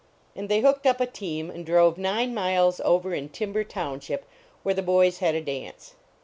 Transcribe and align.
And 0.35 0.49
they 0.49 0.61
hooked 0.61 0.87
up 0.87 0.99
a 0.99 1.05
team 1.05 1.51
and 1.51 1.63
drove 1.63 1.95
nine 1.99 2.33
miles 2.33 2.79
over 2.79 3.13
in 3.13 3.29
Timber 3.29 3.63
township, 3.63 4.25
where 4.63 4.73
the 4.73 4.81
boys 4.81 5.19
had 5.19 5.35
a 5.35 5.41
dance. 5.41 5.93